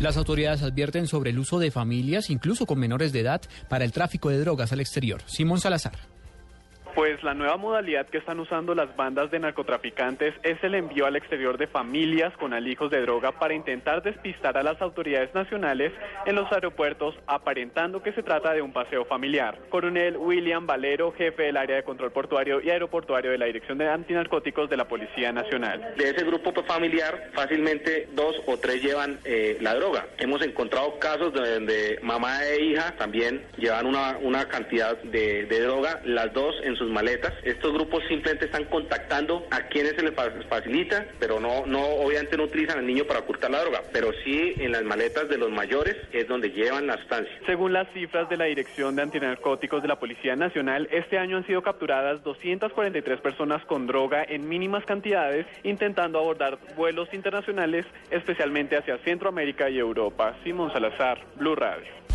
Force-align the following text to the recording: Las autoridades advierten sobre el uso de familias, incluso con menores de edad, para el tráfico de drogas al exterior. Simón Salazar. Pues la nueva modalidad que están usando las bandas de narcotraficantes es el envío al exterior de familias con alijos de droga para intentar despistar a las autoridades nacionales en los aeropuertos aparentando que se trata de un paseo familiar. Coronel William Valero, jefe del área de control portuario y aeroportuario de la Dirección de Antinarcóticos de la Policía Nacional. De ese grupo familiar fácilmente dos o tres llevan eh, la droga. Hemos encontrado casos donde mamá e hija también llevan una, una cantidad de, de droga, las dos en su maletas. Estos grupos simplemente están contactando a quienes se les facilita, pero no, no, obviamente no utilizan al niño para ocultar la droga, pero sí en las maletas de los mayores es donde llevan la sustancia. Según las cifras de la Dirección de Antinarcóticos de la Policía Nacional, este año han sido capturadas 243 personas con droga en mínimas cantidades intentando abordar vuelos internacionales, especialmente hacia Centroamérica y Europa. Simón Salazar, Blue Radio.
Las 0.00 0.16
autoridades 0.16 0.62
advierten 0.62 1.06
sobre 1.06 1.30
el 1.30 1.38
uso 1.38 1.58
de 1.58 1.70
familias, 1.70 2.28
incluso 2.28 2.66
con 2.66 2.78
menores 2.78 3.12
de 3.12 3.20
edad, 3.20 3.42
para 3.68 3.84
el 3.84 3.92
tráfico 3.92 4.28
de 4.28 4.40
drogas 4.40 4.72
al 4.72 4.80
exterior. 4.80 5.22
Simón 5.26 5.60
Salazar. 5.60 6.13
Pues 7.04 7.22
la 7.22 7.34
nueva 7.34 7.58
modalidad 7.58 8.06
que 8.06 8.16
están 8.16 8.40
usando 8.40 8.74
las 8.74 8.96
bandas 8.96 9.30
de 9.30 9.38
narcotraficantes 9.38 10.32
es 10.42 10.56
el 10.64 10.74
envío 10.74 11.04
al 11.04 11.16
exterior 11.16 11.58
de 11.58 11.66
familias 11.66 12.34
con 12.38 12.54
alijos 12.54 12.90
de 12.90 13.02
droga 13.02 13.32
para 13.32 13.52
intentar 13.52 14.02
despistar 14.02 14.56
a 14.56 14.62
las 14.62 14.80
autoridades 14.80 15.34
nacionales 15.34 15.92
en 16.24 16.34
los 16.34 16.50
aeropuertos 16.50 17.14
aparentando 17.26 18.02
que 18.02 18.14
se 18.14 18.22
trata 18.22 18.54
de 18.54 18.62
un 18.62 18.72
paseo 18.72 19.04
familiar. 19.04 19.58
Coronel 19.68 20.16
William 20.16 20.66
Valero, 20.66 21.12
jefe 21.12 21.42
del 21.42 21.58
área 21.58 21.76
de 21.76 21.82
control 21.82 22.10
portuario 22.10 22.62
y 22.62 22.70
aeroportuario 22.70 23.32
de 23.32 23.36
la 23.36 23.44
Dirección 23.44 23.76
de 23.76 23.86
Antinarcóticos 23.86 24.70
de 24.70 24.78
la 24.78 24.88
Policía 24.88 25.30
Nacional. 25.30 25.94
De 25.98 26.08
ese 26.08 26.24
grupo 26.24 26.54
familiar 26.62 27.32
fácilmente 27.34 28.08
dos 28.14 28.34
o 28.46 28.56
tres 28.56 28.82
llevan 28.82 29.18
eh, 29.26 29.58
la 29.60 29.74
droga. 29.74 30.06
Hemos 30.16 30.40
encontrado 30.40 30.98
casos 30.98 31.34
donde 31.34 31.98
mamá 32.02 32.42
e 32.46 32.64
hija 32.64 32.96
también 32.96 33.44
llevan 33.58 33.84
una, 33.84 34.16
una 34.22 34.48
cantidad 34.48 34.96
de, 35.02 35.44
de 35.44 35.60
droga, 35.60 36.00
las 36.06 36.32
dos 36.32 36.54
en 36.62 36.74
su 36.76 36.93
maletas. 36.94 37.34
Estos 37.42 37.74
grupos 37.74 38.02
simplemente 38.08 38.46
están 38.46 38.64
contactando 38.64 39.46
a 39.50 39.68
quienes 39.68 39.94
se 39.96 40.02
les 40.02 40.14
facilita, 40.48 41.06
pero 41.18 41.40
no, 41.40 41.66
no, 41.66 41.80
obviamente 41.80 42.36
no 42.36 42.44
utilizan 42.44 42.78
al 42.78 42.86
niño 42.86 43.04
para 43.04 43.20
ocultar 43.20 43.50
la 43.50 43.60
droga, 43.60 43.82
pero 43.92 44.12
sí 44.24 44.54
en 44.56 44.72
las 44.72 44.84
maletas 44.84 45.28
de 45.28 45.36
los 45.36 45.50
mayores 45.50 45.96
es 46.12 46.26
donde 46.28 46.50
llevan 46.50 46.86
la 46.86 46.96
sustancia. 46.96 47.34
Según 47.46 47.72
las 47.72 47.92
cifras 47.92 48.28
de 48.30 48.36
la 48.36 48.44
Dirección 48.46 48.96
de 48.96 49.02
Antinarcóticos 49.02 49.82
de 49.82 49.88
la 49.88 49.98
Policía 49.98 50.36
Nacional, 50.36 50.88
este 50.90 51.18
año 51.18 51.36
han 51.36 51.46
sido 51.46 51.62
capturadas 51.62 52.22
243 52.22 53.20
personas 53.20 53.64
con 53.66 53.86
droga 53.86 54.24
en 54.26 54.48
mínimas 54.48 54.84
cantidades 54.86 55.46
intentando 55.64 56.18
abordar 56.18 56.58
vuelos 56.76 57.12
internacionales, 57.12 57.84
especialmente 58.10 58.76
hacia 58.76 58.98
Centroamérica 58.98 59.68
y 59.68 59.78
Europa. 59.78 60.36
Simón 60.44 60.72
Salazar, 60.72 61.18
Blue 61.36 61.56
Radio. 61.56 62.13